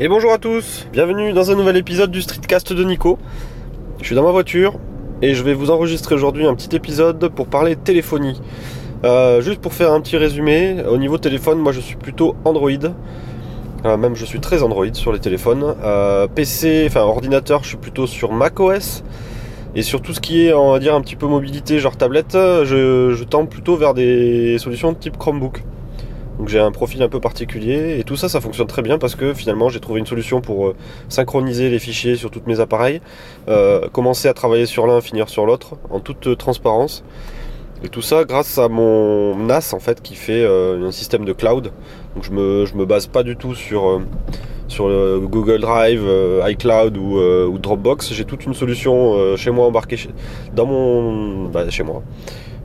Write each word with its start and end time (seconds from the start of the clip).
Et 0.00 0.06
bonjour 0.06 0.32
à 0.32 0.38
tous, 0.38 0.86
bienvenue 0.92 1.32
dans 1.32 1.50
un 1.50 1.56
nouvel 1.56 1.76
épisode 1.76 2.12
du 2.12 2.22
Streetcast 2.22 2.72
de 2.72 2.84
Nico. 2.84 3.18
Je 4.00 4.04
suis 4.04 4.14
dans 4.14 4.22
ma 4.22 4.30
voiture 4.30 4.78
et 5.22 5.34
je 5.34 5.42
vais 5.42 5.54
vous 5.54 5.72
enregistrer 5.72 6.14
aujourd'hui 6.14 6.46
un 6.46 6.54
petit 6.54 6.76
épisode 6.76 7.30
pour 7.30 7.48
parler 7.48 7.74
téléphonie. 7.74 8.40
Euh, 9.02 9.40
juste 9.40 9.60
pour 9.60 9.72
faire 9.72 9.92
un 9.92 10.00
petit 10.00 10.16
résumé, 10.16 10.84
au 10.88 10.98
niveau 10.98 11.18
téléphone, 11.18 11.58
moi 11.58 11.72
je 11.72 11.80
suis 11.80 11.96
plutôt 11.96 12.36
Android. 12.44 12.70
Euh, 13.84 13.96
même 13.96 14.14
je 14.14 14.24
suis 14.24 14.38
très 14.38 14.62
Android 14.62 14.86
sur 14.92 15.12
les 15.12 15.18
téléphones. 15.18 15.74
Euh, 15.82 16.28
PC, 16.28 16.84
enfin 16.86 17.00
ordinateur, 17.00 17.64
je 17.64 17.70
suis 17.70 17.76
plutôt 17.76 18.06
sur 18.06 18.30
macOS. 18.30 19.02
Et 19.74 19.82
sur 19.82 20.00
tout 20.00 20.14
ce 20.14 20.20
qui 20.20 20.46
est, 20.46 20.52
on 20.52 20.70
va 20.70 20.78
dire, 20.78 20.94
un 20.94 21.00
petit 21.00 21.16
peu 21.16 21.26
mobilité, 21.26 21.80
genre 21.80 21.96
tablette, 21.96 22.34
je, 22.34 23.14
je 23.16 23.24
tends 23.24 23.46
plutôt 23.46 23.74
vers 23.74 23.94
des 23.94 24.58
solutions 24.58 24.92
de 24.92 24.96
type 24.96 25.18
Chromebook. 25.18 25.64
Donc 26.38 26.48
j'ai 26.48 26.60
un 26.60 26.70
profil 26.70 27.02
un 27.02 27.08
peu 27.08 27.20
particulier 27.20 27.98
et 27.98 28.04
tout 28.04 28.16
ça 28.16 28.28
ça 28.28 28.40
fonctionne 28.40 28.68
très 28.68 28.82
bien 28.82 28.98
parce 28.98 29.16
que 29.16 29.34
finalement 29.34 29.68
j'ai 29.68 29.80
trouvé 29.80 29.98
une 29.98 30.06
solution 30.06 30.40
pour 30.40 30.68
euh, 30.68 30.76
synchroniser 31.08 31.68
les 31.68 31.80
fichiers 31.80 32.14
sur 32.14 32.30
tous 32.30 32.42
mes 32.46 32.60
appareils, 32.60 33.00
euh, 33.48 33.88
commencer 33.88 34.28
à 34.28 34.34
travailler 34.34 34.66
sur 34.66 34.86
l'un, 34.86 35.00
finir 35.00 35.28
sur 35.28 35.46
l'autre 35.46 35.74
en 35.90 35.98
toute 35.98 36.28
euh, 36.28 36.36
transparence. 36.36 37.02
Et 37.82 37.88
tout 37.88 38.02
ça 38.02 38.24
grâce 38.24 38.58
à 38.58 38.68
mon 38.68 39.36
NAS 39.36 39.72
en 39.72 39.78
fait 39.78 40.00
qui 40.02 40.16
fait 40.16 40.44
un 40.44 40.90
système 40.90 41.24
de 41.24 41.32
cloud. 41.32 41.70
Donc 42.16 42.24
je 42.24 42.32
me, 42.32 42.64
me 42.74 42.84
base 42.84 43.06
pas 43.06 43.22
du 43.22 43.36
tout 43.36 43.54
sur, 43.54 44.00
le 44.80 45.20
Google 45.20 45.60
Drive, 45.60 46.02
iCloud 46.48 46.96
ou, 46.96 47.56
Dropbox. 47.56 48.12
J'ai 48.12 48.24
toute 48.24 48.46
une 48.46 48.54
solution 48.54 49.36
chez 49.36 49.52
moi 49.52 49.66
embarquée 49.66 50.08
dans 50.56 50.66
mon 50.66 51.44
bah, 51.44 51.70
chez 51.70 51.84
moi. 51.84 52.02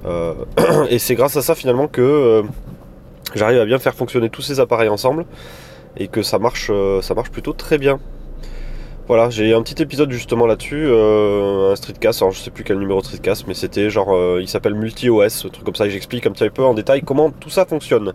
et 0.90 0.98
c'est 0.98 1.14
grâce 1.14 1.38
à 1.38 1.44
ça 1.44 1.54
finalement 1.54 1.88
que 1.88 2.44
j'arrive 3.40 3.60
à 3.60 3.66
bien 3.66 3.80
faire 3.80 3.96
fonctionner 3.96 4.30
tous 4.30 4.42
ces 4.42 4.60
appareils 4.60 4.90
ensemble 4.90 5.26
et 5.98 6.08
que 6.08 6.22
ça 6.22 6.40
marche, 6.40 6.70
euh, 6.72 7.02
ça 7.02 7.14
marche 7.14 7.32
plutôt 7.32 7.54
très 7.54 7.78
bien. 7.78 8.00
Voilà, 9.08 9.30
j'ai 9.30 9.54
un 9.54 9.62
petit 9.62 9.82
épisode 9.82 10.12
justement 10.12 10.46
là-dessus, 10.46 10.86
euh, 10.86 11.74
un 11.74 11.76
streetcast, 11.76 12.22
alors 12.22 12.32
je 12.32 12.40
sais 12.40 12.52
plus 12.52 12.64
quel 12.64 12.80
numéro 12.80 13.02
de 13.02 13.06
streetcast, 13.06 13.48
mais 13.48 13.54
c'était 13.54 13.90
genre, 13.90 14.16
euh, 14.16 14.40
il 14.42 14.48
s'appelle 14.48 14.76
multi-OS, 14.76 15.46
un 15.46 15.50
truc 15.50 15.66
comme 15.66 15.76
ça, 15.76 15.86
et 15.88 15.90
j'explique 15.90 16.26
un 16.26 16.32
petit 16.32 16.50
peu 16.50 16.64
en 16.64 16.74
détail 16.74 17.02
comment 17.02 17.30
tout 17.30 17.50
ça 17.50 17.66
fonctionne. 17.66 18.14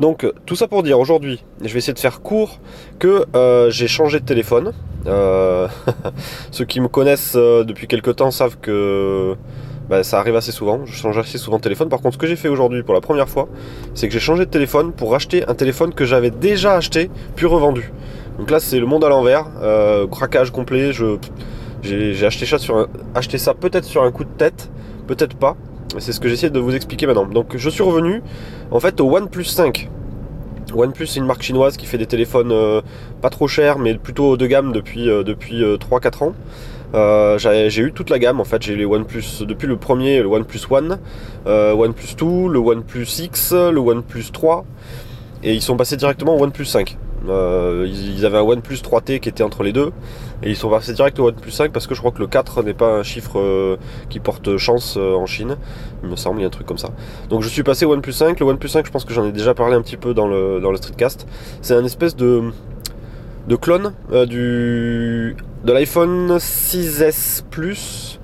Donc 0.00 0.26
tout 0.46 0.56
ça 0.56 0.66
pour 0.66 0.82
dire 0.82 0.98
aujourd'hui, 0.98 1.44
je 1.60 1.72
vais 1.72 1.78
essayer 1.78 1.92
de 1.92 1.98
faire 1.98 2.20
court 2.20 2.58
que 2.98 3.26
j'ai 3.68 3.86
changé 3.86 4.18
de 4.18 4.24
téléphone. 4.24 4.72
ceux 6.50 6.64
qui 6.64 6.80
me 6.80 6.88
connaissent 6.88 7.36
depuis 7.36 7.86
quelques 7.86 8.16
temps 8.16 8.32
savent 8.32 8.56
que 8.60 9.36
bah, 9.88 10.02
ça 10.02 10.18
arrive 10.18 10.36
assez 10.36 10.52
souvent. 10.52 10.80
Je 10.86 10.92
change 10.92 11.18
assez 11.18 11.38
souvent 11.38 11.58
de 11.58 11.62
téléphone. 11.62 11.88
Par 11.88 12.00
contre, 12.00 12.14
ce 12.14 12.18
que 12.18 12.26
j'ai 12.26 12.36
fait 12.36 12.48
aujourd'hui 12.48 12.82
pour 12.82 12.94
la 12.94 13.00
première 13.00 13.28
fois, 13.28 13.48
c'est 13.94 14.08
que 14.08 14.14
j'ai 14.14 14.20
changé 14.20 14.46
de 14.46 14.50
téléphone 14.50 14.92
pour 14.92 15.12
racheter 15.12 15.44
un 15.46 15.54
téléphone 15.54 15.92
que 15.92 16.04
j'avais 16.04 16.30
déjà 16.30 16.74
acheté 16.74 17.10
puis 17.36 17.46
revendu. 17.46 17.92
Donc 18.38 18.50
là, 18.50 18.60
c'est 18.60 18.80
le 18.80 18.86
monde 18.86 19.04
à 19.04 19.08
l'envers, 19.08 19.46
euh, 19.62 20.06
craquage 20.06 20.50
complet. 20.50 20.92
J'ai, 21.82 22.24
acheté 22.24 22.46
ça, 22.46 22.56
acheté 23.14 23.38
ça 23.38 23.54
peut-être 23.54 23.84
sur 23.84 24.02
un 24.02 24.10
coup 24.10 24.24
de 24.24 24.30
tête, 24.30 24.70
peut-être 25.06 25.36
pas. 25.36 25.56
C'est 25.98 26.12
ce 26.12 26.18
que 26.18 26.28
j'essaie 26.28 26.50
de 26.50 26.58
vous 26.58 26.74
expliquer 26.74 27.06
maintenant. 27.06 27.26
Donc 27.26 27.56
je 27.56 27.70
suis 27.70 27.82
revenu 27.82 28.22
en 28.70 28.80
fait 28.80 29.00
au 29.00 29.14
OnePlus 29.14 29.44
5. 29.44 29.90
OnePlus 30.74 31.06
c'est 31.06 31.20
une 31.20 31.26
marque 31.26 31.42
chinoise 31.42 31.76
qui 31.76 31.86
fait 31.86 31.98
des 31.98 32.06
téléphones 32.06 32.50
euh, 32.50 32.80
pas 33.20 33.30
trop 33.30 33.46
chers 33.46 33.78
mais 33.78 33.94
plutôt 33.94 34.30
haut 34.30 34.36
de 34.36 34.46
gamme 34.46 34.72
depuis, 34.72 35.08
euh, 35.08 35.22
depuis 35.22 35.62
3-4 35.62 36.24
ans. 36.24 36.34
Euh, 36.94 37.38
j'ai 37.38 37.82
eu 37.82 37.92
toute 37.92 38.08
la 38.08 38.18
gamme 38.18 38.40
en 38.40 38.44
fait, 38.44 38.62
j'ai 38.62 38.76
les 38.76 38.84
OnePlus 38.84 39.42
depuis 39.42 39.66
le 39.66 39.76
premier, 39.76 40.22
le 40.22 40.28
OnePlus 40.28 40.60
One, 40.70 40.98
euh, 41.46 41.72
OnePlus 41.72 42.14
2, 42.16 42.48
le 42.48 42.58
OnePlus 42.58 43.08
X, 43.18 43.52
le 43.52 43.78
OnePlus 43.78 44.26
3 44.32 44.64
et 45.42 45.54
ils 45.54 45.62
sont 45.62 45.76
passés 45.76 45.96
directement 45.96 46.36
au 46.36 46.42
OnePlus 46.42 46.66
5. 46.66 46.96
Euh, 47.26 47.88
ils, 47.88 48.26
avaient 48.26 48.36
un 48.36 48.42
OnePlus 48.42 48.76
3T 48.76 49.18
qui 49.18 49.30
était 49.30 49.42
entre 49.42 49.62
les 49.62 49.72
deux 49.72 49.92
et 50.42 50.50
ils 50.50 50.56
sont 50.56 50.68
passés 50.68 50.92
direct 50.92 51.18
au 51.18 51.26
OnePlus 51.28 51.50
5 51.50 51.72
parce 51.72 51.86
que 51.86 51.94
je 51.94 52.00
crois 52.00 52.12
que 52.12 52.20
le 52.20 52.26
4 52.28 52.62
n'est 52.62 52.74
pas 52.74 52.98
un 52.98 53.02
chiffre 53.02 53.78
qui 54.08 54.20
porte 54.20 54.56
chance 54.58 54.96
en 54.96 55.26
Chine. 55.26 55.56
Il 56.04 56.10
me 56.10 56.16
semble, 56.16 56.38
il 56.38 56.42
y 56.42 56.44
a 56.44 56.48
un 56.48 56.50
truc 56.50 56.66
comme 56.66 56.78
ça. 56.78 56.90
Donc 57.28 57.42
je 57.42 57.48
suis 57.48 57.64
passé 57.64 57.86
au 57.86 57.92
OnePlus 57.92 58.12
5. 58.12 58.38
Le 58.38 58.46
OnePlus 58.46 58.68
5, 58.68 58.86
je 58.86 58.92
pense 58.92 59.04
que 59.04 59.14
j'en 59.14 59.24
ai 59.26 59.32
déjà 59.32 59.54
parlé 59.54 59.74
un 59.74 59.82
petit 59.82 59.96
peu 59.96 60.14
dans 60.14 60.28
le, 60.28 60.60
dans 60.60 60.70
le 60.70 60.76
streetcast. 60.76 61.26
C'est 61.60 61.74
un 61.74 61.84
espèce 61.84 62.14
de, 62.14 62.52
de 63.48 63.56
clone 63.56 63.94
du 64.28 65.34
de 65.64 65.72
l'iPhone 65.72 66.36
6S 66.36 67.42
Plus 67.50 68.20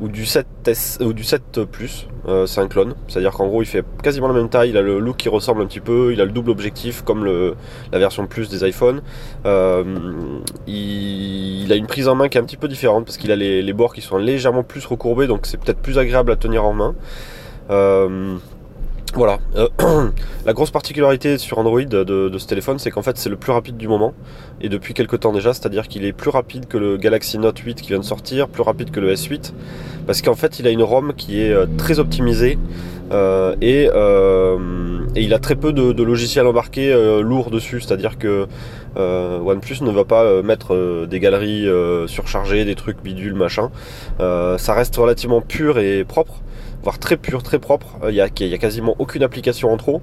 ou 0.00 0.08
du 0.08 0.24
7S 0.24 1.02
ou 1.02 1.14
du 1.14 1.24
7 1.24 1.64
Plus, 1.64 2.06
euh, 2.28 2.44
c'est 2.44 2.60
un 2.60 2.68
clone. 2.68 2.94
C'est-à-dire 3.08 3.32
qu'en 3.32 3.46
gros, 3.46 3.62
il 3.62 3.66
fait 3.66 3.82
quasiment 4.02 4.28
la 4.28 4.34
même 4.34 4.50
taille. 4.50 4.68
Il 4.68 4.76
a 4.76 4.82
le 4.82 4.98
look 4.98 5.16
qui 5.16 5.30
ressemble 5.30 5.62
un 5.62 5.66
petit 5.66 5.80
peu. 5.80 6.12
Il 6.12 6.20
a 6.20 6.26
le 6.26 6.32
double 6.32 6.50
objectif 6.50 7.02
comme 7.02 7.24
la 7.24 7.98
version 7.98 8.26
Plus 8.26 8.50
des 8.50 8.68
iPhones. 8.68 9.00
Euh, 9.46 9.84
il, 10.66 11.72
a 11.72 11.76
une 11.76 11.86
prise 11.86 12.08
en 12.08 12.14
main 12.14 12.28
qui 12.28 12.36
est 12.36 12.40
un 12.40 12.44
petit 12.44 12.58
peu 12.58 12.68
différente 12.68 13.06
parce 13.06 13.16
qu'il 13.16 13.32
a 13.32 13.36
les, 13.36 13.72
bords 13.72 13.94
qui 13.94 14.02
sont 14.02 14.18
légèrement 14.18 14.62
plus 14.62 14.84
recourbés, 14.84 15.26
donc 15.26 15.46
c'est 15.46 15.58
peut-être 15.58 15.80
plus 15.80 15.98
agréable 15.98 16.30
à 16.30 16.36
tenir 16.36 16.64
en 16.64 16.74
main. 16.74 16.94
Euh, 17.70 18.36
voilà. 19.16 19.38
Euh, 19.56 19.68
la 20.46 20.52
grosse 20.52 20.70
particularité 20.70 21.38
sur 21.38 21.58
Android 21.58 21.82
de, 21.82 22.38
ce 22.38 22.46
téléphone, 22.46 22.78
c'est 22.78 22.90
qu'en 22.90 23.02
fait 23.02 23.16
c'est 23.16 23.30
le 23.30 23.36
plus 23.36 23.50
rapide 23.50 23.76
du 23.76 23.88
moment, 23.88 24.12
et 24.60 24.68
depuis 24.68 24.92
quelques 24.92 25.20
temps 25.20 25.32
déjà, 25.32 25.54
c'est-à-dire 25.54 25.88
qu'il 25.88 26.04
est 26.04 26.12
plus 26.12 26.30
rapide 26.30 26.66
que 26.66 26.76
le 26.76 26.98
Galaxy 26.98 27.38
Note 27.38 27.58
8 27.58 27.80
qui 27.80 27.88
vient 27.88 27.98
de 27.98 28.04
sortir, 28.04 28.48
plus 28.48 28.62
rapide 28.62 28.90
que 28.90 29.00
le 29.00 29.14
S8, 29.14 29.52
parce 30.06 30.20
qu'en 30.20 30.34
fait 30.34 30.58
il 30.58 30.66
a 30.66 30.70
une 30.70 30.82
ROM 30.82 31.14
qui 31.14 31.40
est 31.40 31.50
euh, 31.50 31.66
très 31.78 31.98
optimisée, 31.98 32.58
euh, 33.12 33.56
et, 33.62 33.88
il 35.18 35.32
a 35.32 35.38
très 35.38 35.54
peu 35.54 35.72
de, 35.72 36.02
logiciels 36.02 36.46
embarqués 36.46 36.92
lourds 37.22 37.50
dessus, 37.50 37.80
c'est-à-dire 37.80 38.18
que 38.18 38.46
OnePlus 38.96 39.78
ne 39.80 39.90
va 39.90 40.04
pas 40.04 40.42
mettre 40.42 41.06
des 41.06 41.20
galeries 41.20 41.66
surchargées, 42.06 42.66
des 42.66 42.74
trucs 42.74 43.02
bidules, 43.02 43.34
machin. 43.34 43.70
ça 44.18 44.74
reste 44.74 44.94
relativement 44.96 45.40
pur 45.40 45.78
et 45.78 46.04
propre 46.04 46.42
très 46.98 47.16
pur, 47.16 47.42
très 47.42 47.58
propre. 47.58 47.86
Il 48.08 48.14
n'y 48.14 48.20
a, 48.20 48.28
quasiment 48.28 48.94
aucune 48.98 49.22
application 49.22 49.72
en 49.72 49.76
trop. 49.76 50.00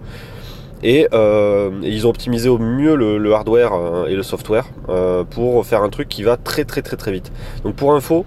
Et, 0.84 1.08
euh, 1.14 1.72
ils 1.82 2.06
ont 2.06 2.10
optimisé 2.10 2.50
au 2.50 2.58
mieux 2.58 2.96
le, 2.96 3.34
hardware 3.34 3.74
euh, 3.74 4.08
et 4.08 4.16
le 4.16 4.24
software 4.24 4.66
euh, 4.90 5.24
pour 5.24 5.66
faire 5.66 5.82
un 5.82 5.90
truc 5.90 6.10
qui 6.10 6.24
va 6.24 6.36
très 6.36 6.66
très 6.66 6.82
très 6.82 6.98
très 6.98 7.12
vite. 7.12 7.32
Donc 7.64 7.76
pour 7.76 7.94
info, 7.94 8.26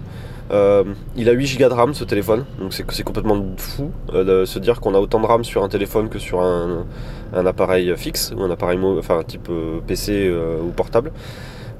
il 0.49 1.29
a 1.29 1.31
8 1.33 1.59
Go 1.59 1.69
de 1.69 1.73
RAM 1.73 1.93
ce 1.93 2.03
téléphone, 2.03 2.45
donc 2.59 2.73
c'est 2.73 3.03
complètement 3.03 3.45
fou 3.57 3.91
de 4.13 4.45
se 4.45 4.59
dire 4.59 4.79
qu'on 4.79 4.95
a 4.95 4.99
autant 4.99 5.19
de 5.19 5.25
RAM 5.25 5.43
sur 5.43 5.63
un 5.63 5.69
téléphone 5.69 6.09
que 6.09 6.19
sur 6.19 6.41
un, 6.41 6.85
un 7.33 7.45
appareil 7.45 7.93
fixe 7.97 8.33
ou 8.35 8.41
un 8.41 8.49
appareil 8.49 8.79
enfin 8.97 9.21
type 9.27 9.51
PC 9.85 10.33
ou 10.63 10.71
portable. 10.71 11.11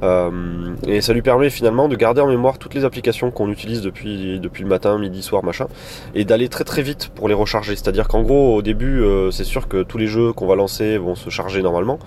Euh, 0.03 0.75
et 0.85 1.01
ça 1.01 1.13
lui 1.13 1.21
permet 1.21 1.49
finalement 1.49 1.87
de 1.87 1.95
garder 1.95 2.21
en 2.21 2.27
mémoire 2.27 2.57
toutes 2.57 2.73
les 2.73 2.85
applications 2.85 3.31
qu'on 3.31 3.49
utilise 3.49 3.81
depuis, 3.81 4.39
depuis 4.39 4.63
le 4.63 4.69
matin, 4.69 4.97
midi, 4.97 5.21
soir, 5.21 5.43
machin, 5.43 5.67
et 6.13 6.25
d'aller 6.25 6.49
très 6.49 6.63
très 6.63 6.81
vite 6.81 7.09
pour 7.15 7.27
les 7.27 7.33
recharger. 7.33 7.75
C'est-à-dire 7.75 8.07
qu'en 8.07 8.21
gros, 8.21 8.55
au 8.55 8.61
début, 8.61 9.01
euh, 9.01 9.31
c'est 9.31 9.43
sûr 9.43 9.67
que 9.67 9.83
tous 9.83 9.97
les 9.97 10.07
jeux 10.07 10.33
qu'on 10.33 10.47
va 10.47 10.55
lancer 10.55 10.97
vont 10.97 11.15
se 11.15 11.29
charger 11.29 11.61
normalement, 11.61 11.99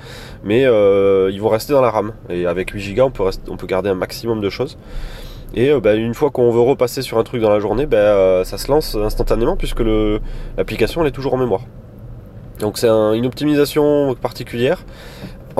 mais 0.45 0.65
euh, 0.65 1.31
ils 1.33 1.41
vont 1.41 1.49
rester 1.49 1.73
dans 1.73 1.83
la 1.83 1.91
RAM. 1.91 2.13
Et 2.29 2.47
avec 2.47 2.71
8 2.71 2.95
Go, 2.95 3.03
on 3.05 3.11
peut, 3.11 3.25
on 3.49 3.57
peut 3.57 3.67
garder 3.67 3.91
un 3.91 3.95
maximum 3.95 4.41
de 4.41 4.51
choses. 4.51 4.79
Et 5.53 5.73
bah, 5.81 5.95
une 5.95 6.15
fois 6.15 6.31
qu'on 6.31 6.53
veut 6.53 6.61
repasser 6.61 7.03
sur 7.03 7.19
un 7.19 7.25
truc 7.25 7.43
dans 7.43 7.51
la 7.51 7.59
journée, 7.59 7.87
bah, 7.87 8.45
ça 8.45 8.57
se 8.57 8.71
lance 8.71 8.95
instantanément 8.95 9.57
puisque 9.57 9.83
l'application 10.57 11.01
elle 11.01 11.09
est 11.09 11.13
toujours 11.13 11.35
en 11.35 11.39
mémoire. 11.39 11.63
Donc 12.61 12.77
c'est 12.77 12.89
une 12.89 13.27
optimisation 13.27 14.15
particulière. 14.15 14.85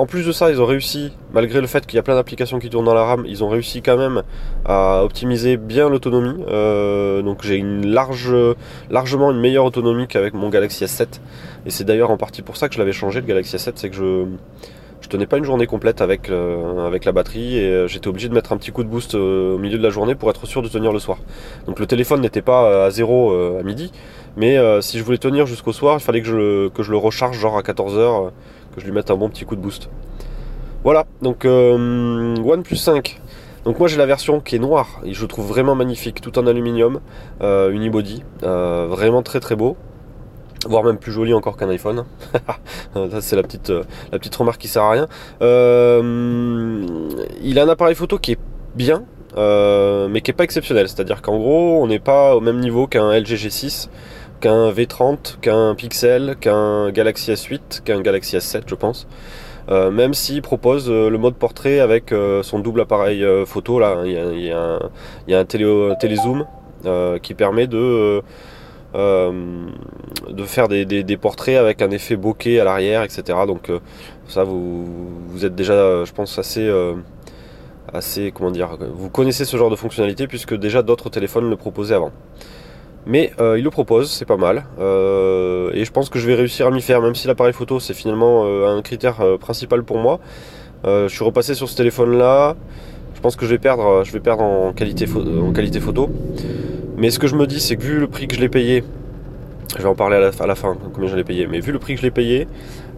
En 0.01 0.07
plus 0.07 0.25
de 0.25 0.31
ça, 0.31 0.49
ils 0.49 0.59
ont 0.59 0.65
réussi, 0.65 1.13
malgré 1.31 1.61
le 1.61 1.67
fait 1.67 1.85
qu'il 1.85 1.95
y 1.95 1.99
a 1.99 2.01
plein 2.01 2.15
d'applications 2.15 2.57
qui 2.57 2.71
tournent 2.71 2.85
dans 2.85 2.95
la 2.95 3.03
RAM, 3.03 3.23
ils 3.27 3.43
ont 3.43 3.49
réussi 3.49 3.83
quand 3.83 3.97
même 3.97 4.23
à 4.65 5.03
optimiser 5.03 5.57
bien 5.57 5.89
l'autonomie. 5.89 6.43
Euh, 6.47 7.21
donc 7.21 7.43
j'ai 7.43 7.57
une 7.57 7.85
large, 7.85 8.35
largement 8.89 9.29
une 9.29 9.39
meilleure 9.39 9.63
autonomie 9.63 10.07
qu'avec 10.07 10.33
mon 10.33 10.49
Galaxy 10.49 10.85
S7. 10.85 11.19
Et 11.67 11.69
c'est 11.69 11.83
d'ailleurs 11.83 12.09
en 12.09 12.17
partie 12.17 12.41
pour 12.41 12.57
ça 12.57 12.67
que 12.67 12.73
je 12.73 12.79
l'avais 12.79 12.93
changé 12.93 13.21
le 13.21 13.27
Galaxy 13.27 13.57
S7, 13.57 13.73
c'est 13.75 13.91
que 13.91 13.95
je 13.95 14.25
je 15.01 15.07
tenais 15.07 15.25
pas 15.25 15.37
une 15.37 15.45
journée 15.45 15.65
complète 15.67 16.01
avec, 16.01 16.29
euh, 16.29 16.99
la 17.03 17.11
batterie 17.11 17.57
et 17.57 17.69
euh, 17.69 17.87
j'étais 17.87 18.07
obligé 18.07 18.29
de 18.29 18.35
mettre 18.35 18.53
un 18.53 18.57
petit 18.57 18.71
coup 18.71 18.83
de 18.83 18.89
boost 18.89 19.15
au 19.15 19.57
milieu 19.57 19.77
de 19.77 19.83
la 19.83 19.89
journée 19.89 20.13
pour 20.15 20.29
être 20.31 20.47
sûr 20.47 20.63
de 20.63 20.67
tenir 20.67 20.91
le 20.91 20.99
soir. 20.99 21.19
Donc 21.67 21.79
le 21.79 21.85
téléphone 21.85 22.21
n'était 22.21 22.43
pas 22.43 22.85
à 22.85 22.89
zéro 22.89 23.33
à 23.33 23.61
midi, 23.61 23.91
mais 24.35 24.57
si 24.81 24.97
je 24.97 25.03
voulais 25.03 25.17
tenir 25.19 25.45
jusqu'au 25.45 25.73
soir, 25.73 25.97
il 25.99 26.03
fallait 26.03 26.21
que 26.21 26.27
je, 26.27 26.69
que 26.69 26.81
je 26.81 26.89
le 26.89 26.97
recharge 26.97 27.37
genre 27.37 27.57
à 27.57 27.61
14h 27.61 28.31
que 28.73 28.81
je 28.81 28.85
lui 28.85 28.91
mette 28.91 29.11
un 29.11 29.15
bon 29.15 29.29
petit 29.29 29.45
coup 29.45 29.55
de 29.55 29.61
boost. 29.61 29.89
Voilà, 30.83 31.05
donc 31.21 31.45
euh, 31.45 32.35
OnePlus 32.37 32.77
5. 32.77 33.21
Donc 33.65 33.77
moi 33.77 33.87
j'ai 33.87 33.97
la 33.97 34.07
version 34.07 34.39
qui 34.39 34.55
est 34.55 34.59
noire 34.59 34.99
et 35.05 35.13
je 35.13 35.25
trouve 35.27 35.47
vraiment 35.47 35.75
magnifique, 35.75 36.19
tout 36.21 36.39
en 36.39 36.47
aluminium, 36.47 36.99
euh, 37.41 37.69
unibody, 37.71 38.23
euh, 38.41 38.87
vraiment 38.89 39.21
très 39.21 39.39
très 39.39 39.55
beau, 39.55 39.77
voire 40.65 40.83
même 40.83 40.97
plus 40.97 41.11
joli 41.11 41.35
encore 41.35 41.57
qu'un 41.57 41.69
iPhone. 41.69 42.05
Ça 42.95 43.21
c'est 43.21 43.35
la 43.35 43.43
petite, 43.43 43.69
la 43.69 44.17
petite 44.17 44.35
remarque 44.35 44.59
qui 44.59 44.67
sert 44.67 44.81
à 44.81 44.91
rien. 44.91 45.07
il 45.41 45.45
a 47.59 47.63
un 47.63 47.69
appareil 47.69 47.93
photo 47.93 48.17
qui 48.17 48.31
est 48.31 48.39
bien, 48.73 49.03
mais 49.37 50.21
qui 50.21 50.31
est 50.31 50.35
pas 50.35 50.45
exceptionnel, 50.45 50.89
c'est-à-dire 50.89 51.21
qu'en 51.21 51.37
gros 51.37 51.83
on 51.83 51.85
n'est 51.85 51.99
pas 51.99 52.35
au 52.35 52.41
même 52.41 52.59
niveau 52.59 52.87
qu'un 52.87 53.11
LG 53.11 53.35
G6 53.35 53.89
qu'un 54.41 54.71
V30, 54.71 55.39
qu'un 55.39 55.75
Pixel, 55.75 56.35
qu'un 56.39 56.91
Galaxy 56.91 57.31
S8, 57.31 57.83
qu'un 57.83 58.01
Galaxy 58.01 58.35
S7 58.37 58.63
je 58.67 58.75
pense. 58.75 59.07
même 59.69 60.13
s'il 60.13 60.41
propose 60.41 60.89
le 60.89 61.17
mode 61.17 61.35
portrait 61.35 61.79
avec 61.79 62.13
son 62.43 62.59
double 62.59 62.81
appareil 62.81 63.25
photo 63.45 63.79
là, 63.79 64.01
il 64.05 64.11
y 64.43 64.51
a, 64.51 65.39
un, 65.39 65.45
télé, 65.45 65.93
télézoom 65.99 66.45
qui 67.21 67.33
permet 67.33 67.67
de 67.67 68.21
de 68.93 70.43
faire 70.45 70.67
des, 70.67 71.17
portraits 71.17 71.55
avec 71.55 71.81
un 71.81 71.91
effet 71.91 72.17
bokeh 72.17 72.59
à 72.59 72.65
l'arrière, 72.65 73.03
etc. 73.03 73.39
Donc 73.47 73.71
ça, 74.27 74.43
vous, 74.43 74.85
vous, 75.29 75.45
êtes 75.45 75.55
déjà, 75.55 76.03
je 76.03 76.11
pense, 76.11 76.37
assez, 76.39 76.69
assez, 77.93 78.31
comment 78.31 78.51
dire, 78.51 78.77
vous 78.93 79.09
connaissez 79.09 79.45
ce 79.45 79.57
genre 79.57 79.69
de 79.69 79.75
fonctionnalité 79.75 80.27
puisque 80.27 80.55
déjà 80.55 80.81
d'autres 80.81 81.09
téléphones 81.09 81.49
le 81.49 81.55
proposaient 81.55 81.95
avant. 81.95 82.11
Mais 83.05 83.31
euh, 83.39 83.57
il 83.57 83.63
le 83.63 83.69
propose, 83.69 84.11
c'est 84.11 84.25
pas 84.25 84.37
mal. 84.37 84.65
Euh, 84.79 85.71
et 85.73 85.85
je 85.85 85.91
pense 85.91 86.09
que 86.09 86.19
je 86.19 86.27
vais 86.27 86.35
réussir 86.35 86.67
à 86.67 86.71
m'y 86.71 86.81
faire, 86.81 87.01
même 87.01 87.15
si 87.15 87.27
l'appareil 87.27 87.53
photo 87.53 87.79
c'est 87.79 87.93
finalement 87.93 88.43
euh, 88.45 88.77
un 88.77 88.81
critère 88.81 89.37
principal 89.39 89.83
pour 89.83 89.97
moi. 89.97 90.19
je 90.85 91.07
suis 91.07 91.23
repassé 91.23 91.55
sur 91.55 91.69
ce 91.69 91.75
téléphone 91.75 92.17
là. 92.17 92.55
Je 93.15 93.21
pense 93.21 93.35
que 93.35 93.45
je 93.45 93.51
vais 93.51 93.59
perdre, 93.59 93.83
en 93.83 94.73
qualité, 94.73 95.05
photo. 95.79 96.09
Mais 96.97 97.11
ce 97.11 97.19
que 97.19 97.27
je 97.27 97.35
me 97.35 97.45
dis, 97.45 97.59
c'est 97.59 97.75
que 97.75 97.83
vu 97.83 97.99
le 97.99 98.07
prix 98.07 98.27
que 98.27 98.35
je 98.35 98.41
l'ai 98.41 98.49
payé, 98.49 98.83
je 99.77 99.83
vais 99.83 99.89
en 99.89 99.95
parler 99.95 100.17
à 100.17 100.19
la, 100.19 100.31
à 100.39 100.47
la 100.47 100.55
fin, 100.55 100.75
combien 100.91 101.07
je 101.07 101.15
l'ai 101.15 101.23
payé, 101.23 101.45
mais 101.45 101.59
vu 101.59 101.71
le 101.71 101.77
prix 101.77 101.93
que 101.93 102.01
je 102.01 102.05
l'ai 102.05 102.11
payé, 102.11 102.47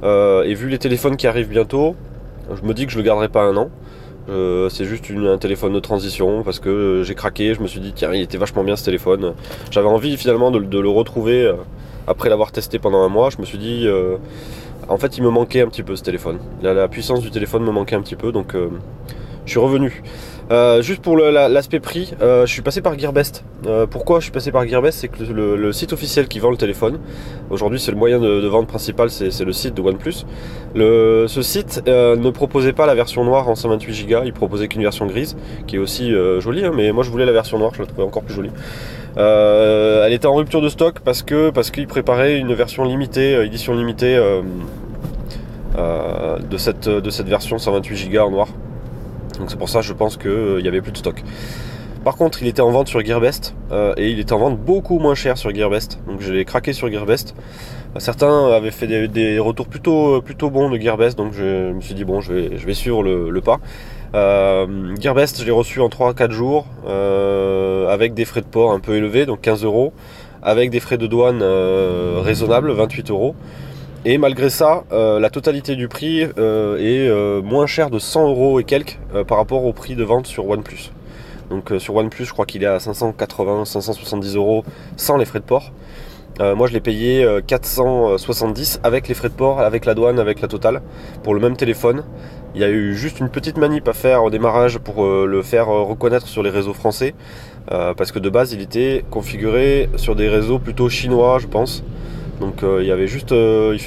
et 0.04 0.54
vu 0.54 0.70
les 0.70 0.78
téléphones 0.78 1.18
qui 1.18 1.28
arrivent 1.28 1.50
bientôt, 1.50 1.96
je 2.56 2.66
me 2.66 2.74
dis 2.74 2.86
que 2.86 2.92
je 2.92 2.98
le 2.98 3.04
garderai 3.04 3.28
pas 3.28 3.44
un 3.44 3.58
an. 3.58 3.70
Euh, 4.30 4.70
c'est 4.70 4.86
juste 4.86 5.12
un 5.12 5.38
téléphone 5.38 5.74
de 5.74 5.80
transition 5.80 6.44
parce 6.44 6.60
que 6.60 7.04
j'ai 7.06 7.14
craqué, 7.14 7.54
je 7.54 7.62
me 7.62 7.68
suis 7.68 7.82
dit 7.82 7.92
tiens 7.94 8.14
il 8.14 8.22
était 8.22 8.38
vachement 8.38 8.64
bien 8.64 8.76
ce 8.76 8.86
téléphone. 8.86 9.34
J'avais 9.70 9.88
envie 9.88 10.16
finalement 10.18 10.50
de, 10.52 10.80
le 10.80 10.90
retrouver 10.90 11.44
euh, 11.44 11.56
après 12.08 12.30
l'avoir 12.30 12.52
testé 12.52 12.80
pendant 12.80 13.02
un 13.02 13.10
mois. 13.10 13.30
Je 13.30 13.40
me 13.40 13.46
suis 13.46 13.58
dit 13.58 13.84
euh, 13.86 14.18
en 14.88 14.98
fait 14.98 15.18
il 15.18 15.24
me 15.24 15.30
manquait 15.30 15.62
un 15.62 15.68
petit 15.68 15.84
peu 15.84 15.96
ce 15.96 16.04
téléphone. 16.04 16.40
La, 16.62 16.88
puissance 16.88 17.22
du 17.22 17.32
téléphone 17.32 17.64
me 17.64 17.72
manquait 17.72 17.96
un 17.96 18.02
petit 18.02 18.16
peu 18.16 18.32
donc 18.32 18.56
je 19.46 19.52
suis 19.52 19.60
revenu. 19.60 20.04
Euh, 20.52 20.82
juste 20.82 21.02
pour 21.02 21.18
l'aspect 21.18 21.80
prix, 21.80 22.14
euh, 22.22 22.46
je 22.46 22.52
suis 22.52 22.62
passé 22.62 22.82
par 22.82 22.98
Gearbest. 22.98 23.44
Euh, 23.66 23.88
pourquoi 23.88 24.20
je 24.20 24.26
suis 24.26 24.32
passé 24.32 24.52
par 24.52 24.68
Gearbest 24.68 25.00
C'est 25.00 25.08
que 25.08 25.24
le, 25.24 25.72
site 25.72 25.94
officiel 25.94 26.28
qui 26.28 26.40
vend 26.40 26.52
le 26.52 26.58
téléphone, 26.58 27.00
aujourd'hui 27.50 27.80
c'est 27.80 27.92
le 27.92 27.98
moyen 27.98 28.20
de, 28.20 28.48
vente 28.48 28.68
principal, 28.68 29.10
c'est 29.10 29.44
le 29.44 29.54
site 29.54 29.74
de 29.74 29.82
OnePlus. 29.82 30.26
ce 30.76 31.42
site 31.42 31.82
ne 31.88 32.30
proposait 32.30 32.74
pas 32.74 32.86
la 32.86 32.96
version 32.96 33.24
noire 33.24 33.48
en 33.48 33.56
128 33.56 34.08
Go, 34.08 34.18
il 34.26 34.34
proposait 34.34 34.68
qu'une 34.68 34.84
version 34.84 35.06
grise, 35.06 35.36
qui 35.66 35.78
est 35.78 35.80
aussi 35.80 36.12
jolie, 36.40 36.66
hein, 36.66 36.72
mais 36.76 36.92
moi 36.92 37.04
je 37.04 37.10
voulais 37.10 37.26
la 37.26 37.32
version 37.32 37.58
noire, 37.58 37.72
je 37.74 37.82
la 37.82 37.88
trouvais 37.88 38.04
encore 38.04 38.24
plus 38.24 38.36
jolie. 38.36 38.52
elle 39.16 40.14
était 40.14 40.28
en 40.28 40.36
rupture 40.36 40.62
de 40.62 40.70
stock 40.70 41.00
parce 41.00 41.24
que 41.24 41.50
parce 41.50 41.72
qu'il 41.72 41.88
préparait 41.88 42.38
une 42.38 42.54
version 42.54 42.84
limitée, 42.84 43.44
édition 43.44 43.74
limitée 43.74 44.22
de, 45.78 46.58
cette, 46.58 46.90
de 46.90 47.10
cette 47.10 47.28
version 47.28 47.58
128 47.58 48.12
Go 48.12 48.20
en 48.20 48.32
noir. 48.32 48.48
Donc 49.40 49.50
c'est 49.50 49.58
pour 49.58 49.70
ça 49.70 49.82
je 49.82 49.94
pense 49.94 50.18
qu'il 50.18 50.30
euh, 50.30 50.62
n'y 50.62 50.68
avait 50.68 50.82
plus 50.82 50.92
de 50.92 50.98
stock. 50.98 51.24
Par 52.04 52.18
contre, 52.18 52.42
il 52.42 52.50
était 52.50 52.62
en 52.62 52.70
vente 52.70 52.90
sur 52.90 53.04
Gearbest 53.04 53.56
euh, 53.72 53.94
et 53.96 54.10
il 54.10 54.20
était 54.20 54.34
en 54.34 54.40
vente 54.40 54.60
beaucoup 54.60 55.00
moins 55.00 55.16
cher 55.16 55.38
sur 55.38 55.56
Gearbest. 55.56 56.00
Donc 56.06 56.20
je 56.20 56.34
l'ai 56.34 56.44
craqué 56.44 56.74
sur 56.74 56.92
Gearbest. 56.92 57.34
Certains 57.98 58.52
avaient 58.52 58.72
fait 58.72 58.88
des, 59.08 59.40
retours 59.40 59.68
plutôt, 59.68 60.22
bons 60.50 60.70
de 60.70 60.78
Gearbest, 60.80 61.16
donc 61.18 61.32
je 61.34 61.72
me 61.72 61.80
suis 61.80 61.94
dit 61.94 62.04
bon, 62.04 62.22
je 62.22 62.34
vais, 62.34 62.58
je 62.58 62.72
suivre 62.72 63.04
le, 63.04 63.42
pas. 63.42 63.60
Euh, 64.16 64.96
Gearbest, 65.00 65.40
je 65.40 65.46
l'ai 65.46 65.52
reçu 65.52 65.80
en 65.80 65.90
3-4 65.90 66.32
jours 66.32 66.66
avec 66.86 68.16
des 68.16 68.26
frais 68.26 68.42
de 68.42 68.48
port 68.48 68.72
un 68.72 68.80
peu 68.80 68.96
élevés, 68.96 69.28
donc 69.28 69.42
15 69.42 69.64
euros, 69.64 69.94
avec 70.42 70.72
des 70.72 70.80
frais 70.80 70.98
de 70.98 71.06
douane 71.06 71.44
raisonnables, 72.24 72.72
28 72.72 73.12
euros. 73.12 73.36
Et 74.06 74.18
malgré 74.18 74.50
ça, 74.50 74.84
euh, 74.92 75.18
la 75.18 75.30
totalité 75.30 75.78
du 75.78 75.88
prix 75.88 76.28
euh, 76.38 76.78
est 76.78 77.08
euh, 77.08 77.42
moins 77.42 77.68
cher 77.68 77.90
de 77.90 78.00
100 78.00 78.28
euros 78.28 78.60
et 78.60 78.66
quelques 78.66 79.00
par 79.30 79.38
rapport 79.38 79.64
au 79.64 79.72
prix 79.72 79.96
de 79.96 80.04
vente 80.04 80.28
sur 80.28 80.50
OnePlus. 80.50 80.92
Donc 81.50 81.72
sur 81.78 81.96
OnePlus, 81.96 82.26
je 82.26 82.34
crois 82.34 82.46
qu'il 82.46 82.64
est 82.64 82.68
à 82.68 82.82
580, 82.82 83.64
570 83.64 84.36
euros 84.36 84.66
sans 84.98 85.16
les 85.16 85.24
frais 85.24 85.40
de 85.40 85.46
port. 85.46 85.72
moi, 86.40 86.68
je 86.68 86.74
l'ai 86.74 86.82
payé 86.82 87.26
470 87.46 88.82
avec 88.84 89.08
les 89.08 89.14
frais 89.14 89.30
de 89.30 89.36
port, 89.36 89.62
avec 89.62 89.86
la 89.86 89.94
douane, 89.94 90.20
avec 90.20 90.42
la 90.42 90.48
totale, 90.48 90.82
pour 91.22 91.34
le 91.34 91.40
même 91.40 91.56
téléphone. 91.56 92.04
Il 92.56 92.62
y 92.62 92.64
a 92.64 92.70
eu 92.70 92.96
juste 92.96 93.20
une 93.20 93.30
petite 93.30 93.58
manip 93.58 93.88
à 93.88 93.94
faire 93.94 94.24
au 94.24 94.32
démarrage 94.32 94.80
pour 94.80 95.06
le 95.06 95.42
faire 95.44 95.68
reconnaître 95.68 96.28
sur 96.28 96.42
les 96.44 96.50
réseaux 96.50 96.74
français, 96.74 97.14
parce 97.68 98.12
que 98.12 98.20
de 98.20 98.30
base, 98.30 98.52
il 98.54 98.62
était 98.62 99.06
configuré 99.12 99.90
sur 99.96 100.16
des 100.16 100.28
réseaux 100.28 100.60
plutôt 100.60 100.90
chinois, 100.90 101.38
je 101.40 101.48
pense. 101.48 101.84
Donc 102.44 102.62
euh, 102.64 102.84
il 102.84 102.92
euh, 102.92 103.78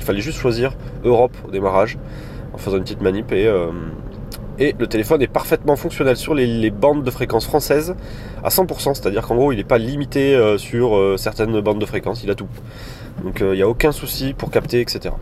fallait 0.00 0.20
juste 0.20 0.38
choisir 0.38 0.72
Europe 1.04 1.36
au 1.46 1.50
démarrage 1.50 1.98
en 2.54 2.58
faisant 2.58 2.78
une 2.78 2.84
petite 2.84 3.02
manip 3.02 3.32
et, 3.32 3.46
euh, 3.46 3.70
et 4.58 4.74
le 4.78 4.86
téléphone 4.86 5.20
est 5.20 5.26
parfaitement 5.26 5.76
fonctionnel 5.76 6.16
sur 6.16 6.34
les, 6.34 6.70
bandes 6.70 7.04
de 7.04 7.10
fréquence 7.10 7.44
françaises 7.44 7.94
à 8.42 8.48
100%, 8.48 8.94
c'est-à-dire 8.94 9.26
qu'en 9.26 9.36
gros 9.36 9.52
il 9.52 9.56
n'est 9.56 9.64
pas 9.64 9.76
limité 9.76 10.56
sur 10.56 10.98
certaines 11.18 11.60
bandes 11.60 11.80
de 11.80 11.86
fréquence, 11.86 12.24
il 12.24 12.30
a 12.30 12.34
tout. 12.34 12.48
Donc 13.24 13.40
il 13.40 13.52
n'y 13.52 13.62
a 13.62 13.68
aucun 13.68 13.92
souci 13.92 14.32
pour 14.32 14.50
capter, 14.50 14.80
etc. 14.80 15.14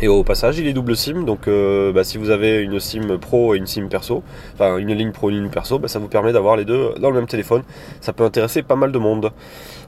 Et 0.00 0.08
au 0.08 0.24
passage, 0.24 0.58
il 0.58 0.66
est 0.66 0.72
double 0.72 0.96
SIM, 0.96 1.22
donc 1.22 1.48
bah, 1.48 2.02
si 2.02 2.18
vous 2.18 2.30
avez 2.30 2.60
une 2.60 2.80
SIM 2.80 3.18
pro 3.18 3.54
et 3.54 3.58
une 3.58 3.66
SIM 3.66 3.86
perso, 3.86 4.24
enfin 4.54 4.78
une 4.78 4.92
ligne 4.92 5.12
pro 5.12 5.30
et 5.30 5.34
une 5.34 5.42
ligne 5.42 5.50
perso, 5.50 5.78
bah, 5.78 5.86
ça 5.86 6.00
vous 6.00 6.08
permet 6.08 6.32
d'avoir 6.32 6.56
les 6.56 6.64
deux 6.64 6.94
dans 6.98 7.10
le 7.10 7.14
même 7.14 7.28
téléphone. 7.28 7.62
Ça 8.00 8.12
peut 8.12 8.24
intéresser 8.24 8.62
pas 8.62 8.74
mal 8.74 8.90
de 8.90 8.98
monde. 8.98 9.30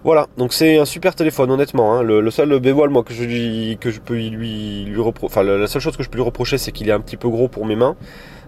Voilà, 0.04 0.28
donc 0.36 0.52
c'est 0.52 0.78
un 0.78 0.84
super 0.84 1.14
téléphone, 1.14 1.50
honnêtement. 1.50 1.94
Hein. 1.94 2.02
Le, 2.02 2.30
seul 2.30 2.60
bémol, 2.60 2.90
moi, 2.90 3.02
que 3.02 3.14
je, 3.14 3.74
que 3.74 3.90
je 3.90 4.00
peux 4.00 4.14
lui, 4.14 4.84
lui 4.84 5.00
reprocher, 5.00 5.26
enfin, 5.26 5.42
la 5.42 5.66
seule 5.66 5.82
chose 5.82 5.96
que 5.96 6.02
je 6.02 6.10
peux 6.10 6.18
lui 6.18 6.24
reprocher, 6.24 6.58
c'est 6.58 6.70
qu'il 6.70 6.88
est 6.88 6.92
un 6.92 7.00
petit 7.00 7.16
peu 7.16 7.28
gros 7.28 7.48
pour 7.48 7.64
mes 7.66 7.74
mains. 7.74 7.96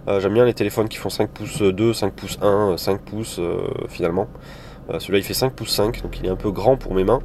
Euh, 0.09 0.20
j'aime 0.20 0.35
bien 0.35 0.44
les 0.44 0.55
téléphones 0.55 0.88
qui 0.88 0.99
font 0.99 1.09
5 1.09 1.31
pouces 1.31 1.62
2, 1.62 1.93
5 1.93 2.12
pouces 2.12 2.38
1, 2.41 2.76
5 2.76 3.00
pouces 3.00 3.38
euh, 3.41 3.67
finalement. 3.88 4.29
Euh, 4.91 5.00
celui-là, 5.00 5.19
il 5.19 5.25
fait 5.25 5.35
5 5.35 5.52
pouces 5.52 5.73
5, 5.73 6.02
donc 6.02 6.20
il 6.20 6.26
est 6.26 6.31
un 6.31 6.37
peu 6.37 6.50
grand 6.50 6.76
pour 6.76 6.94
mes 6.94 7.05
mains. 7.05 7.20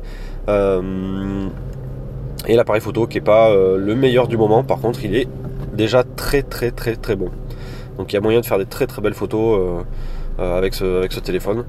Et 2.47 2.55
l'appareil 2.55 2.81
photo 2.81 3.07
qui 3.07 3.19
est 3.19 3.21
pas 3.21 3.53
le 3.53 3.95
meilleur 3.95 4.27
du 4.27 4.37
moment, 4.37 4.63
par 4.63 4.79
contre, 4.79 5.03
il 5.05 5.15
est 5.15 5.27
déjà 5.73 6.03
très 6.03 6.41
très 6.41 6.71
très 6.71 6.95
très 6.95 7.15
bon. 7.15 7.29
Donc 7.97 8.11
il 8.11 8.15
y 8.15 8.17
a 8.17 8.21
moyen 8.21 8.41
de 8.41 8.45
faire 8.45 8.57
des 8.57 8.65
très 8.65 8.87
très 8.87 9.01
belles 9.01 9.13
photos 9.13 9.83
avec, 10.37 10.73
ce, 10.73 10.99
avec 10.99 11.11
ce 11.11 11.19
téléphone. 11.19 11.65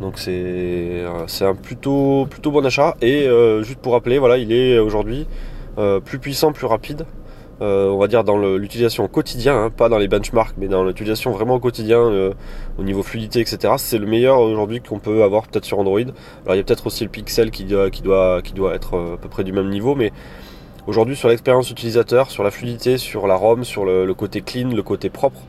Donc 0.00 0.16
euh, 0.28 1.24
c'est 1.26 1.44
un 1.44 1.54
plutôt, 1.54 2.26
plutôt 2.30 2.50
bon 2.50 2.64
achat. 2.64 2.96
Et 3.02 3.26
euh, 3.26 3.62
juste 3.62 3.80
pour 3.80 3.92
rappeler, 3.92 4.18
voilà, 4.18 4.38
il 4.38 4.52
est 4.52 4.78
aujourd'hui 4.78 5.26
euh, 5.78 6.00
plus 6.00 6.18
puissant, 6.18 6.52
plus 6.52 6.66
rapide. 6.66 7.04
On 7.60 7.98
va 7.98 8.06
dire 8.06 8.24
dans 8.24 8.38
l'utilisation 8.56 9.04
au 9.04 9.08
quotidien, 9.08 9.64
hein, 9.64 9.70
pas 9.70 9.88
dans 9.88 9.98
les 9.98 10.08
benchmarks, 10.08 10.54
mais 10.58 10.68
dans 10.68 10.84
l'utilisation 10.84 11.30
vraiment 11.30 11.56
au 11.56 11.60
quotidien, 11.60 12.00
au 12.78 12.82
niveau 12.82 13.02
fluidité, 13.02 13.40
etc. 13.40 13.74
C'est 13.78 13.98
le 13.98 14.06
meilleur 14.06 14.40
aujourd'hui 14.40 14.80
qu'on 14.80 14.98
peut 14.98 15.22
avoir 15.22 15.46
peut-être 15.48 15.64
sur 15.64 15.78
Android. 15.78 16.00
Alors 16.00 16.54
il 16.54 16.56
y 16.56 16.60
a 16.60 16.62
peut-être 16.62 16.86
aussi 16.86 17.04
le 17.04 17.10
Pixel 17.10 17.50
qui 17.50 17.64
doit, 17.64 17.90
qui 17.90 18.02
doit, 18.02 18.42
qui 18.42 18.52
doit 18.52 18.74
être 18.74 19.14
à 19.14 19.16
peu 19.16 19.28
près 19.28 19.44
du 19.44 19.52
même 19.52 19.68
niveau, 19.68 19.94
mais 19.94 20.12
aujourd'hui 20.86 21.16
sur 21.16 21.28
l'expérience 21.28 21.70
utilisateur, 21.70 22.30
sur 22.30 22.44
la 22.44 22.50
fluidité, 22.50 22.98
sur 22.98 23.26
la 23.26 23.34
ROM, 23.34 23.64
sur 23.64 23.84
le, 23.84 24.12
côté 24.14 24.40
clean, 24.40 24.70
le 24.70 24.82
côté 24.82 25.10
propre, 25.10 25.40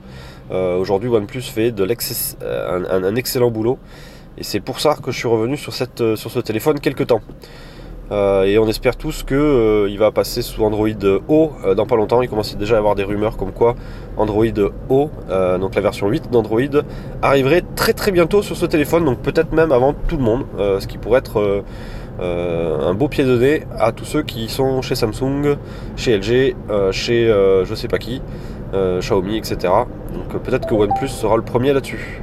aujourd'hui 0.52 1.10
OnePlus 1.10 1.42
fait 1.42 1.74
un 2.42 3.16
excellent 3.16 3.52
boulot. 3.52 3.78
Et 4.40 4.44
c'est 4.44 4.62
pour 4.62 4.80
ça 4.80 4.96
que 4.96 5.12
je 5.12 5.18
suis 5.18 5.28
revenu 5.28 5.58
sur, 5.58 5.74
euh, 6.00 6.16
sur 6.16 6.32
ce 6.32 6.40
téléphone 6.40 6.80
quelques 6.80 7.08
temps. 7.08 7.22
Euh, 8.12 8.44
et 8.44 8.58
on 8.58 8.68
espère 8.68 8.96
tous 8.96 9.24
qu'il 9.24 9.38
euh, 9.38 9.96
va 10.00 10.12
passer 10.12 10.42
sous 10.42 10.64
Android 10.64 10.88
O 11.28 11.52
dans 11.76 11.86
pas 11.86 11.96
longtemps. 11.96 12.22
Il 12.22 12.30
commence 12.30 12.56
déjà 12.58 12.76
à 12.76 12.78
y 12.78 12.80
avoir 12.80 12.96
des 12.96 13.04
rumeurs 13.04 13.38
comme 13.38 13.52
quoi 13.52 13.76
Android 14.18 14.46
O, 14.90 15.10
donc 15.60 15.76
la 15.76 15.82
version 15.82 16.08
8 16.08 16.32
d'Android, 16.32 16.62
arriverait 17.22 17.64
très 17.76 17.94
très 17.94 18.12
bientôt 18.12 18.42
sur 18.42 18.58
ce 18.58 18.66
téléphone, 18.66 19.06
donc 19.06 19.20
peut-être 19.20 19.54
même 19.54 19.72
avant 19.72 19.94
tout 19.94 20.18
le 20.18 20.24
monde, 20.24 20.46
ce 20.58 20.86
qui 20.88 20.98
pourrait 20.98 21.20
être 21.20 21.64
un 22.20 22.94
beau 22.96 23.08
pied 23.08 23.24
de 23.24 23.38
nez 23.38 23.64
à 23.78 23.92
tous 23.94 24.06
ceux 24.06 24.24
qui 24.24 24.50
sont 24.50 24.82
chez 24.82 24.96
Samsung, 24.96 25.56
chez 25.96 26.18
LG, 26.18 26.56
chez 26.92 27.28
je 27.66 27.76
sais 27.76 27.88
pas 27.88 27.98
qui, 27.98 28.22
Xiaomi, 28.74 29.38
etc. 29.38 29.58
Donc 30.14 30.42
peut-être 30.44 30.68
que 30.68 30.74
OnePlus 30.74 31.08
sera 31.08 31.38
le 31.38 31.44
premier 31.44 31.72
là-dessus. 31.72 32.22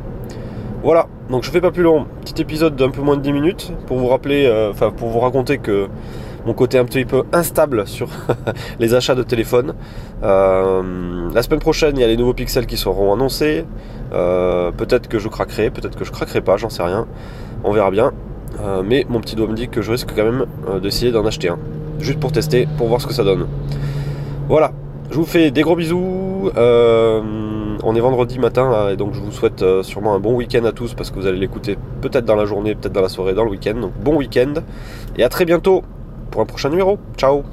Voilà, 0.83 1.07
donc 1.31 1.43
je 1.43 1.51
fais 1.51 1.61
pas 1.61 1.73
plus 1.73 1.83
long, 1.83 2.07
petit 2.25 2.41
épisode 2.41 2.77
d'un 2.77 2.91
peu 2.91 3.03
moins 3.03 3.17
de 3.17 3.23
10 3.23 3.33
minutes 3.33 3.73
pour 3.87 3.99
vous 3.99 4.07
rappeler, 4.07 4.47
euh, 4.47 4.73
pour 4.73 5.09
vous 5.09 5.19
raconter 5.19 5.59
que 5.59 5.89
mon 6.47 6.55
côté 6.55 6.79
un 6.79 6.85
petit 6.85 7.05
peu 7.05 7.25
instable 7.33 7.89
sur 7.89 8.09
les 8.79 8.95
achats 8.95 9.17
de 9.17 9.25
téléphone. 9.25 9.75
Euh, 10.23 11.29
la 11.35 11.43
semaine 11.43 11.59
prochaine, 11.59 11.97
il 11.97 12.01
y 12.01 12.05
a 12.05 12.07
les 12.07 12.17
nouveaux 12.17 12.35
pixels 12.35 12.67
qui 12.67 12.77
seront 12.77 13.13
annoncés. 13.13 13.65
Euh, 14.13 14.71
peut-être 14.71 15.09
que 15.09 15.19
je 15.19 15.29
craquerai, 15.29 15.71
peut-être 15.71 15.99
que 15.99 16.05
je 16.05 16.13
craquerai 16.13 16.43
pas, 16.43 16.57
j'en 16.57 16.71
sais 16.71 16.85
rien. 16.85 17.07
On 17.65 17.73
verra 17.73 17.91
bien. 17.91 18.13
mais 18.85 19.05
mon 19.09 19.21
petit 19.21 19.35
doigt 19.35 19.49
me 19.49 19.55
dit 19.55 19.69
que 19.69 19.83
je 19.83 19.91
risque 19.91 20.11
quand 20.15 20.25
même 20.25 20.47
d'essayer 20.81 21.11
d'en 21.11 21.27
acheter 21.27 21.49
un. 21.49 21.59
Juste 21.99 22.21
pour 22.21 22.31
tester, 22.31 22.69
pour 22.79 22.87
voir 22.87 23.01
ce 23.01 23.09
que 23.09 23.15
ça 23.15 23.25
donne. 23.25 23.49
Voilà, 24.49 24.71
je 25.11 25.17
vous 25.17 25.25
fais 25.25 25.51
des 25.51 25.63
gros 25.63 25.75
bisous. 25.75 26.53
On 27.89 27.95
est 27.95 28.01
vendredi 28.01 28.41
matin 28.41 28.65
hein, 28.65 28.89
et 28.89 28.97
donc 28.97 29.15
je 29.15 29.21
vous 29.21 29.31
souhaite 29.31 29.63
euh, 29.63 29.85
sûrement 29.85 30.17
un 30.17 30.19
bon 30.19 30.35
week-end 30.35 30.65
à 30.65 30.73
tous 30.73 30.95
parce 30.95 31.13
que 31.13 31.21
vous 31.21 31.27
allez 31.27 31.39
l'écouter 31.39 31.79
peut-être 32.01 32.25
dans 32.25 32.35
la 32.35 32.45
journée, 32.45 32.75
peut-être 32.75 32.93
dans 32.93 33.01
la 33.01 33.09
soirée, 33.09 33.33
dans 33.33 33.45
le 33.45 33.51
week-end. 33.51 33.75
Donc 33.75 33.93
bon 34.03 34.17
week-end 34.17 34.55
et 35.17 35.23
à 35.23 35.29
très 35.29 35.45
bientôt 35.45 35.85
pour 36.33 36.41
un 36.41 36.47
prochain 36.47 36.69
numéro. 36.69 36.99
Ciao 37.17 37.45